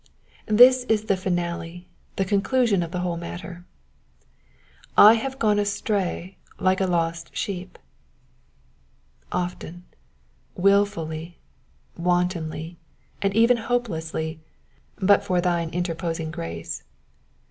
[0.47, 3.65] This is the finale, the conclusion of the whole matter:
[4.27, 7.75] / haw gone astray like a lost sheep^'^—
[9.45, 9.83] often,
[10.55, 11.37] wilfully,
[11.95, 12.77] wantonly,
[13.21, 14.39] and even hopelessly,
[14.97, 16.81] but for thine interposing grace.